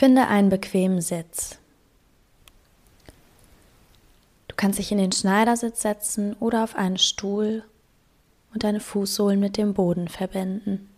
[0.00, 1.58] Finde einen bequemen Sitz.
[4.48, 7.64] Du kannst dich in den Schneidersitz setzen oder auf einen Stuhl
[8.54, 10.88] und deine Fußsohlen mit dem Boden verbinden.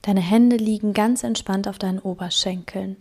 [0.00, 2.96] Deine Hände liegen ganz entspannt auf deinen Oberschenkeln.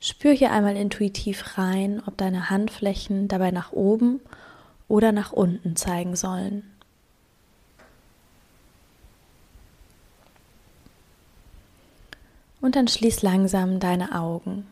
[0.00, 4.18] Spür hier einmal intuitiv rein, ob deine Handflächen dabei nach oben
[4.88, 6.73] oder nach unten zeigen sollen.
[12.64, 14.66] Und dann schließ langsam deine Augen.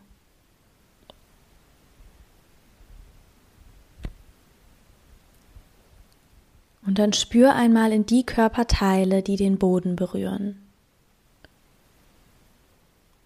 [6.87, 10.59] Und dann spür einmal in die Körperteile, die den Boden berühren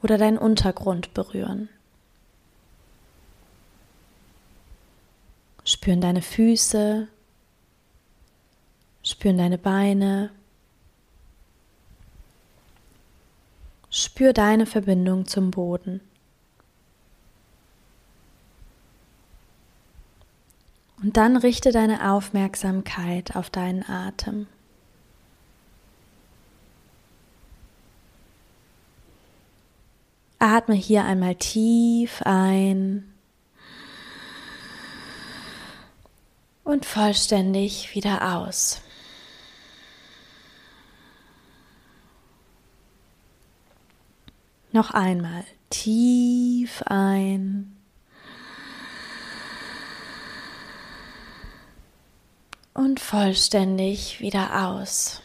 [0.03, 1.70] oder deinen Untergrund berühren.
[5.63, 7.08] Spüren deine Füße,
[9.02, 10.30] spüren deine Beine,
[14.18, 16.02] spür deine Verbindung zum Boden.
[21.04, 24.48] Und dann richte deine Aufmerksamkeit auf deinen Atem.
[30.40, 33.14] Atme hier einmal tief ein
[36.64, 38.82] und vollständig wieder aus.
[44.78, 47.75] Noch einmal tief ein
[52.75, 55.23] und vollständig wieder aus.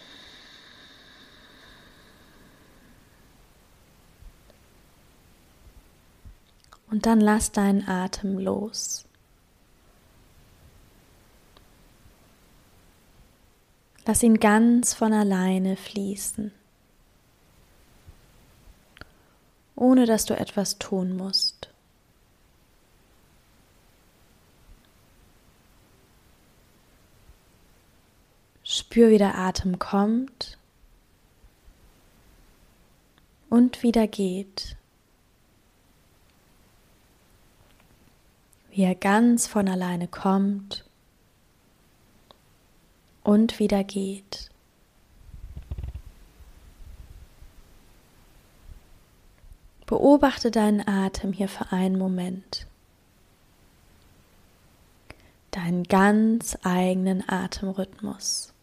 [6.91, 9.05] Und dann lass deinen Atem los.
[14.07, 16.53] Lass ihn ganz von alleine fließen,
[19.83, 21.69] ohne dass du etwas tun musst.
[28.63, 30.57] Spür, wie der Atem kommt
[33.51, 34.77] und wieder geht.
[38.71, 40.85] Wie er ganz von alleine kommt
[43.25, 44.52] und wieder geht.
[49.93, 52.67] Beobachte deinen Atem hier für einen Moment.
[55.51, 58.55] Deinen ganz eigenen Atemrhythmus.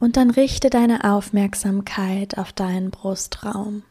[0.00, 3.84] Und dann richte deine Aufmerksamkeit auf deinen Brustraum.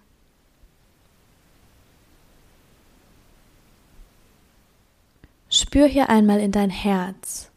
[5.72, 7.50] Spür hier einmal in dein Herz.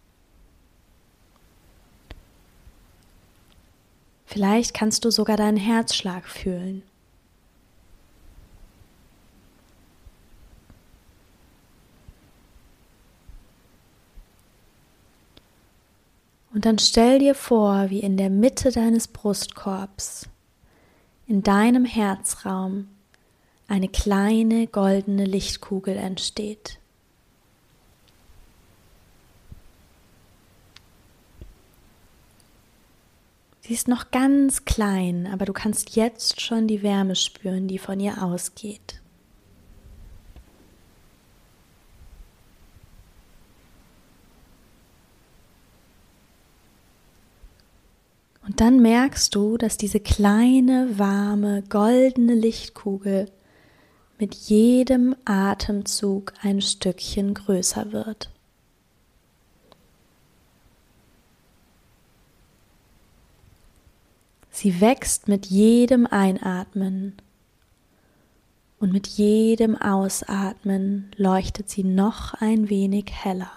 [4.24, 6.84] Vielleicht kannst du sogar deinen Herzschlag fühlen.
[16.52, 20.28] Und dann stell dir vor, wie in der Mitte deines Brustkorbs,
[21.26, 22.86] in deinem Herzraum,
[23.66, 26.78] eine kleine goldene Lichtkugel entsteht.
[33.66, 37.98] Sie ist noch ganz klein, aber du kannst jetzt schon die Wärme spüren, die von
[37.98, 39.00] ihr ausgeht.
[48.46, 53.30] Und dann merkst du, dass diese kleine, warme, goldene Lichtkugel
[54.18, 58.33] mit jedem Atemzug ein Stückchen größer wird.
[64.64, 67.18] Sie wächst mit jedem Einatmen
[68.78, 73.52] und mit jedem Ausatmen leuchtet sie noch ein wenig heller.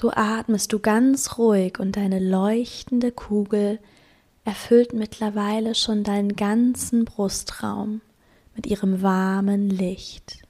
[0.00, 3.80] So atmest du ganz ruhig und deine leuchtende Kugel
[4.44, 8.00] erfüllt mittlerweile schon deinen ganzen Brustraum
[8.54, 10.44] mit ihrem warmen Licht.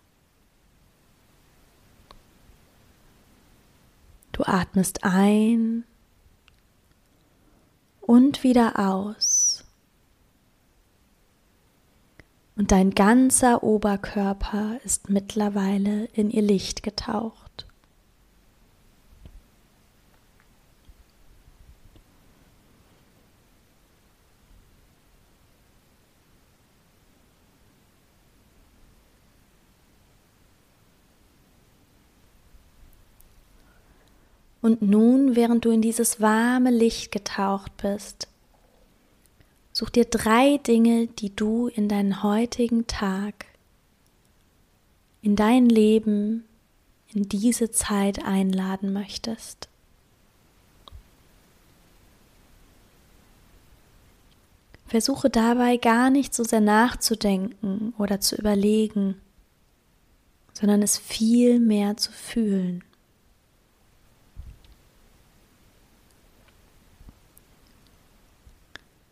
[4.32, 5.84] Du atmest ein
[8.02, 9.64] und wieder aus.
[12.56, 17.47] und dein ganzer Oberkörper ist mittlerweile in ihr Licht getaucht.
[34.60, 38.28] Und nun, während du in dieses warme Licht getaucht bist,
[39.78, 43.46] Such dir drei Dinge, die du in deinen heutigen Tag,
[45.22, 46.42] in dein Leben,
[47.14, 49.68] in diese Zeit einladen möchtest.
[54.88, 59.20] Versuche dabei gar nicht so sehr nachzudenken oder zu überlegen,
[60.54, 62.82] sondern es viel mehr zu fühlen.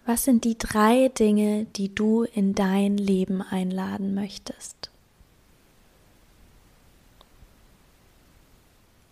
[0.07, 4.93] Was sind die drei Dinge, die du in dein Leben einladen möchtest?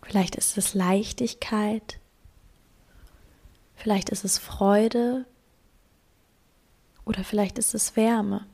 [0.02, 1.98] Vielleicht ist es Leichtigkeit,
[3.74, 5.26] vielleicht ist es Freude
[7.04, 8.46] oder vielleicht ist es Wärme.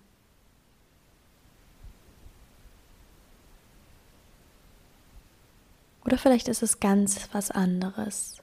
[6.06, 8.39] Oder vielleicht ist es ganz was anderes.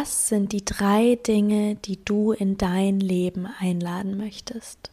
[0.00, 4.90] Was sind die drei Dinge, die du in dein Leben einladen möchtest?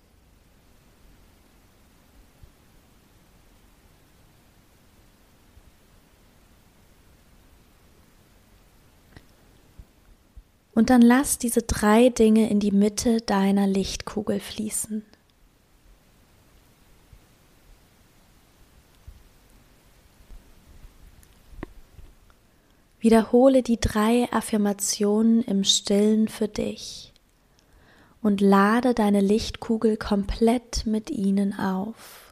[10.76, 15.06] Und dann lass diese drei Dinge in die Mitte deiner Lichtkugel fließen.
[23.08, 27.14] Wiederhole die drei Affirmationen im stillen für dich
[28.22, 32.27] und lade deine Lichtkugel komplett mit ihnen auf.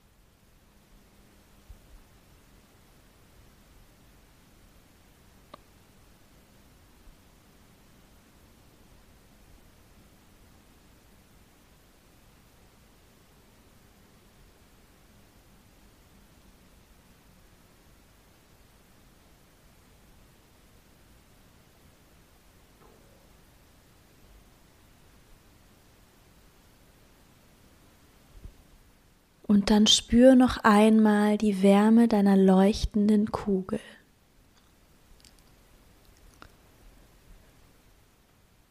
[29.47, 33.79] Und dann spür noch einmal die Wärme deiner leuchtenden Kugel.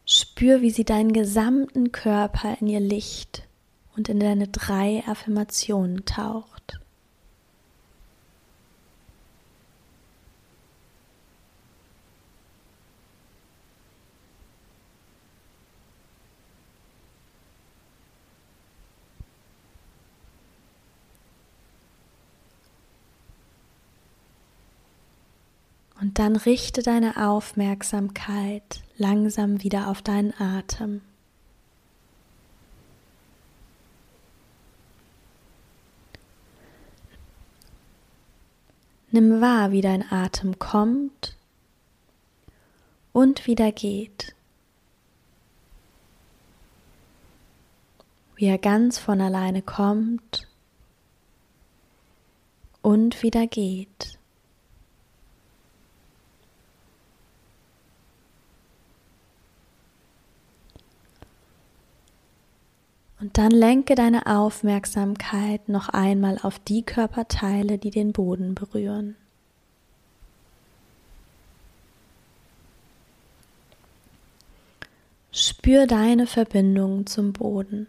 [0.05, 3.43] Spür, wie sie deinen gesamten Körper in ihr Licht
[3.95, 6.54] und in deine drei Affirmationen taucht.
[26.15, 31.01] Dann richte deine Aufmerksamkeit langsam wieder auf deinen Atem.
[39.11, 41.35] Nimm wahr, wie dein Atem kommt
[43.11, 44.33] und wieder geht.
[48.37, 50.47] Wie er ganz von alleine kommt
[52.81, 54.17] und wieder geht.
[63.24, 69.17] Und dann lenke deine Aufmerksamkeit noch einmal auf die Körperteile, die den Boden berühren.
[75.33, 77.87] Spür deine Verbindung zum Boden.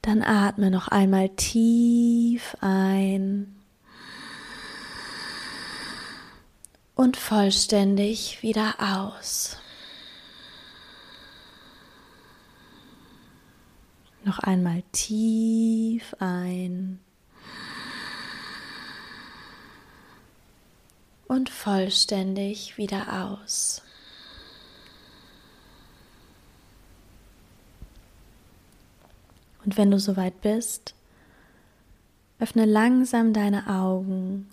[0.00, 3.61] Dann atme noch einmal tief ein
[7.02, 9.56] und vollständig wieder aus.
[14.22, 17.00] Noch einmal tief ein
[21.26, 23.82] und vollständig wieder aus.
[29.64, 30.94] Und wenn du soweit bist,
[32.38, 34.51] öffne langsam deine Augen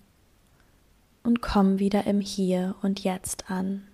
[1.29, 3.88] und komm wieder im Hier und Jetzt an.